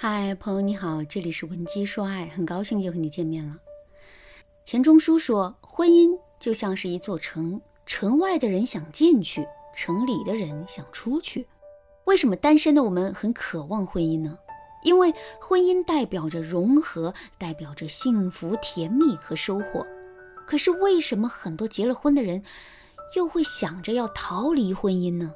[0.00, 3.56] 嗨，朋友你好，这里是文姬说爱，很高兴又和你见面了。
[4.64, 11.48] 钱钟书说，婚姻就像是一座城，城外的人想进去，城里的人想出去。
[12.04, 14.38] 为什么单身的我们很渴望婚姻呢？
[14.84, 19.84] 因为婚姻代表着融合，代表着幸福、甜蜜和收获。
[20.46, 22.40] 可是为什么很多结了婚的人
[23.16, 25.34] 又会想着要逃离婚姻呢？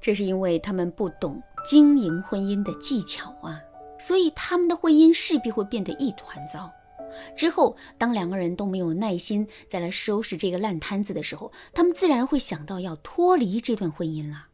[0.00, 3.60] 这是因为他们不懂经营婚姻的技巧啊。
[3.98, 6.72] 所以他们的婚姻势必会变得一团糟。
[7.34, 14.48] 之后，当两个人都没有耐心再来收拾这个烂摊子的时候，他们自然会想到要脱离这段婚姻了。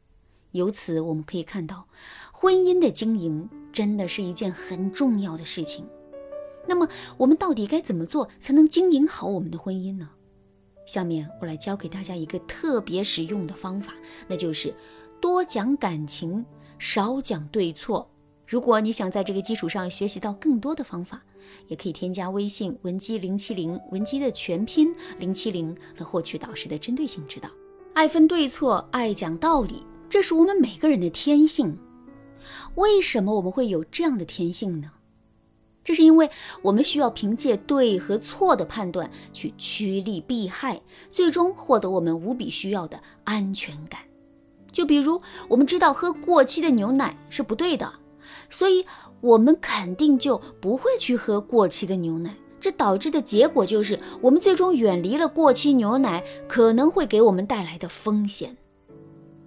[0.52, 1.88] 由此，我们可以看到，
[2.30, 5.84] 婚姻的经营真的是一件很重要的事情。
[6.68, 10.10] 那么，我们到底该怎么做才能经营好我们的婚姻呢？
[10.87, 13.95] 下面我来教给大家一个特别实用的方法，
[14.29, 14.73] 那就是
[15.20, 16.45] 多讲感情，
[16.79, 18.12] 少讲对错。
[18.46, 21.23] 如果你想在这个基础上学习到更多的方法，
[21.68, 27.48] 也可以添加微信文姬零七零，文姬的全拼零七零，来获取导师的针对性指导。
[27.95, 31.79] 爱分对错，爱讲道理，这是我们每个人的天性。
[32.74, 34.90] 为什么我们会有这样的天性呢？
[35.85, 36.30] 这是因为
[36.63, 44.01] 我们需要凭借对和错的判断去趋利避害，最终获得我们无比需要的安全感。
[44.70, 47.93] 就比如，我们知道喝过期的牛奶是不对的。
[48.52, 48.86] 所以，
[49.20, 58.56] 我们肯定就不会去喝过期的牛奶，这导致的结果就是，我们最终远离了过期牛奶可能会给我们带来的风险。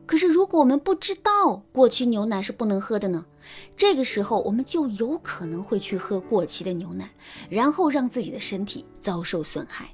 [0.08, 3.24] 可是，如果我们不知道过期牛奶是不能喝的呢？
[3.78, 7.10] 这个时候，我们就有可能会去喝过期的牛奶，
[7.48, 9.88] 然后让自己的身体遭受损害。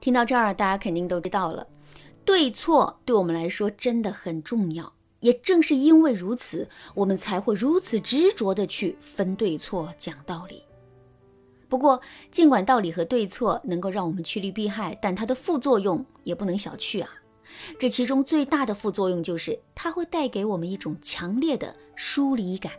[0.00, 1.66] 听到这儿，大家肯定都知道了，
[2.24, 4.93] 对错对我们来说真的很重要。
[5.24, 10.62] 也正是因为如此，我们才会如此执着地去分对错、讲道理。
[11.66, 11.98] 不过，
[12.30, 17.08] 尽管道理和对错能够让我们趋利避害，但它的副作用也不能小觑啊。
[17.78, 22.70] 这其中最大的副作用就是，它会带给我们一种强烈的疏离感。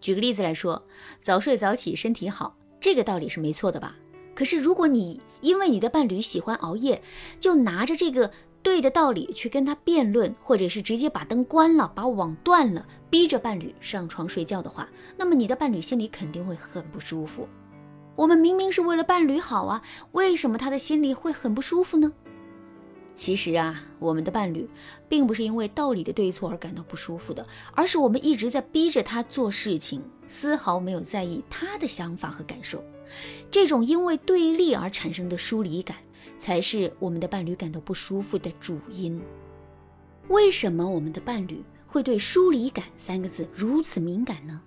[0.00, 0.80] 举个例子来说，
[1.20, 3.96] 早睡早起身体好，这个道理是没错的吧？
[4.36, 7.02] 可是，如果你因为你的伴侣喜欢熬夜，
[7.40, 8.30] 就拿着这个。
[8.64, 14.88] 对的道理去跟他辩论，或者是直接把灯关了，把网断了，逼着伴侣上床睡觉的话，
[15.18, 17.46] 那么你的伴侣心里肯定会很不舒服。
[18.16, 19.82] 我们明明是为了伴侣好啊，
[20.12, 22.10] 为什么他的心里会很不舒服呢？
[23.14, 24.66] 其实啊，我们的伴侣
[25.10, 32.82] 并不是因为道理的对错而感到不舒服的，而是我们一直在逼着他做事情，丝毫没有在意他的想法和感受。
[33.50, 35.98] 这种因为对立而产生的疏离感。
[36.44, 39.18] 才是我们的伴侣感到不舒服的主因。
[40.28, 44.60] 为什么我们的伴侣会对“疏离感”三个字如此敏感呢？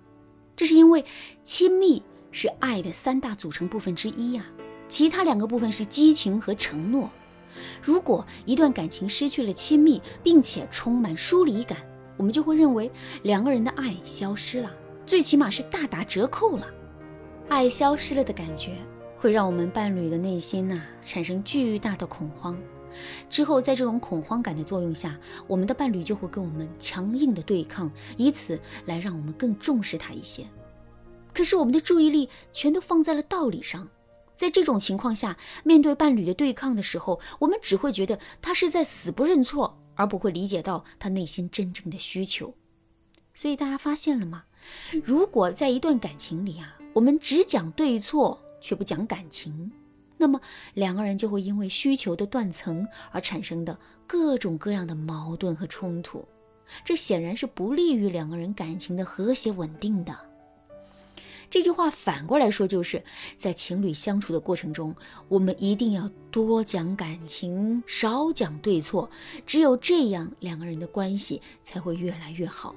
[0.56, 1.04] 这是因为
[1.44, 2.02] 亲密
[2.32, 4.44] 是爱的三大组成部分之一呀，
[4.88, 7.08] 其他两个部分是激情和承诺。
[7.80, 11.78] 如果一段感情失去了亲密，并且充满疏离感，
[12.16, 12.90] 我们就会认为
[13.22, 14.68] 两个人的爱消失了，
[15.06, 16.66] 最起码是大打折扣了。
[17.48, 18.72] 爱消失了的感觉。
[19.18, 22.56] 会让我们伴侣的内心呐产生巨大的恐慌，
[23.28, 25.18] 之后在这种恐慌感的作用下，
[25.48, 30.46] 我们的伴侣就会跟我们强硬的对抗，以此来让我们更重视他一些。
[31.34, 33.88] 可是我们的注意力全都放在了道理上，
[34.36, 42.54] 在这种情况下，面对伴侣的对抗的时候，我们只会觉得他是在死不认错，而不会理解到他内心真正的需求。
[43.34, 44.44] 所以大家发现了吗？
[45.04, 48.40] 如果在一段感情里啊，我们只讲对错。
[48.60, 49.70] 却不讲感情，
[50.16, 50.40] 那么
[50.74, 56.26] 两个人就会因为需求的断层而产生的各种各样的矛盾和冲突，
[56.84, 60.16] 这显然是不利于两个人感情的和谐稳定的。
[61.50, 63.02] 这句话反过来说，就是
[63.38, 64.94] 在情侣相处的过程中，
[65.28, 69.08] 我们一定要多讲感情，少讲对错，
[69.46, 72.76] 只有这样，两个人的关系才会越来越好。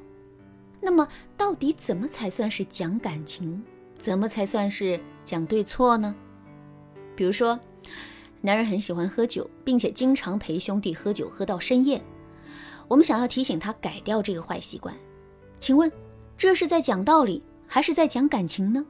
[0.79, 3.61] 那么，到底怎么才算是讲感情？
[4.01, 6.15] 怎么才算是讲对错呢？
[7.15, 7.57] 比如说，
[8.41, 12.01] 男人很喜欢喝酒，并且经常陪兄弟喝酒喝到深夜。
[12.87, 14.95] 我们想要提醒他改掉这个坏习惯，
[15.59, 15.89] 请问
[16.35, 18.83] 这是在讲道理还是在讲感情呢？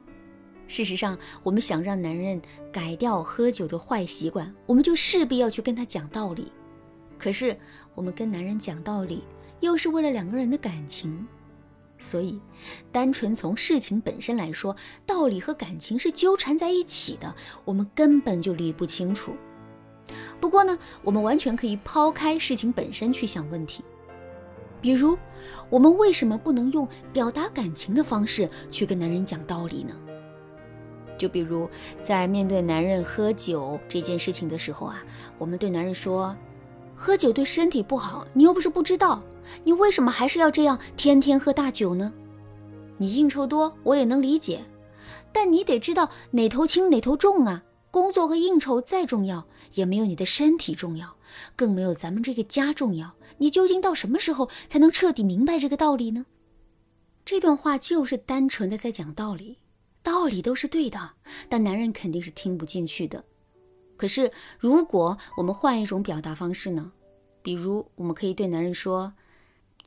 [0.66, 2.40] 事实上，我们想让男人
[2.72, 6.50] 改掉喝酒的坏习惯，我们就势必要去跟他讲道理。
[7.18, 7.54] 可是，
[7.94, 9.22] 我们跟男人讲道理，
[9.60, 11.26] 又是为了两个人的感情。
[12.02, 12.40] 所以，
[12.90, 14.74] 单纯从事情本身来说，
[15.06, 17.32] 道理和感情是纠缠在一起的，
[17.64, 19.32] 我们根本就理不清楚。
[20.40, 23.84] 不过呢，我们完全可以抛开事情本身去想问题。
[24.80, 25.16] 比如，
[25.70, 29.94] 我们为什么不能用表达感情的方式去跟男人讲道理呢？
[31.16, 31.70] 就比如
[32.02, 35.00] 在面对男人喝酒这件事情的时候啊，
[35.38, 36.36] 我们对男人说
[36.96, 39.22] ：“喝酒对身体不好，你又不是不知道，
[39.64, 42.12] 你为什么还是要这样天天喝大酒呢？
[42.98, 44.64] 你应酬多，我也能理解，
[45.32, 47.62] 但你得知道哪头轻哪头重啊！
[47.90, 51.16] 工作和应酬再重要，也没有你的身体重要，
[51.54, 53.12] 更没有咱们这个家重要。
[53.38, 56.24] 你究竟到什么时候才能彻底明白这个道理呢？”
[57.24, 59.58] 这段话就是单纯的在讲道理。
[60.02, 61.10] 道理都是对的，
[61.48, 63.22] 但男人肯定是听不进去的。
[63.96, 66.90] 可是，如果我们换一种表达方式呢？
[67.40, 69.12] 比如，我们可以对男人说：“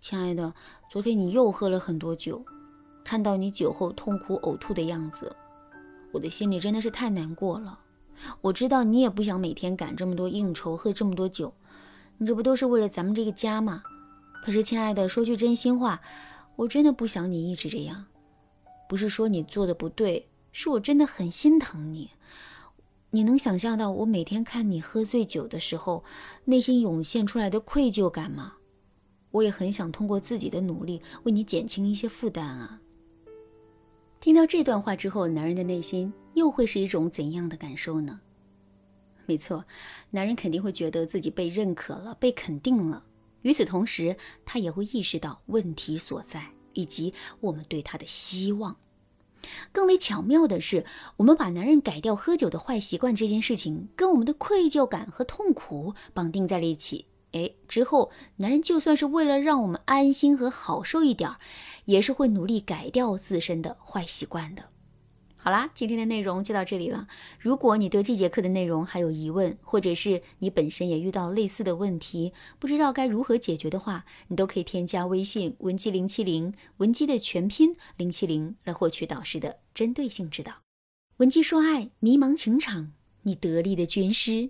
[0.08, 0.54] 亲爱的，
[0.88, 2.46] 昨天你又喝了很多酒，
[3.04, 5.36] 看到你酒后痛苦呕吐的样子，
[6.12, 7.80] 我的心里真的是太难过了。
[8.42, 11.52] 我知道你也不想每天赶这么多应酬，喝这么多酒，
[12.20, 13.82] 你这不都是为了咱们这个家吗？
[14.44, 16.00] 可是，亲爱的，说句真心话，
[16.56, 18.06] 我真的不想你一直这样。”
[18.88, 22.12] 不是说你做的不对，是我真的很心疼你。
[23.10, 26.04] 你能想象到我每天看你喝醉酒的时候，
[26.44, 28.54] 内心涌现出来的愧疚感吗？
[29.36, 32.80] 我也很想通过自己的努力为你减轻一些负担啊。
[34.22, 38.22] 听到这段话之后，男人的内心又会是一种怎样的感受呢？
[39.26, 39.66] 没错，
[40.10, 43.04] 男人肯定会觉得自己被认可了，被肯定了。
[43.42, 44.16] 与此同时，
[44.46, 46.52] 他也会意识到问题所在。
[46.78, 48.76] 以及我们对他的希望，
[49.72, 50.86] 更为巧妙的是，
[51.16, 57.06] 我们把男人改掉喝酒的坏习惯这件事情，跟我们的愧疚感和痛苦绑定在了一起。
[57.36, 61.30] 哎，之后男人就算是为了让我们安心和好受一点，
[61.84, 64.64] 也是会努力改掉自身的坏习惯的。
[65.36, 67.08] 好啦，今天的内容就到这里了。
[67.38, 80.54] 如果你对这节课的内容还有疑问，或者是你本身也遇到类似的问题，不知道该如何解决的话，你都可以添加微信文姬零七零，文姬的全拼零七零，来获取导师的针对性指导。
[81.18, 82.94] 文姬说爱，迷茫情场，
[83.24, 84.50] 你得力的军师。